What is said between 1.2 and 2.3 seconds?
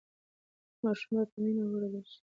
په مینه وروزل شي.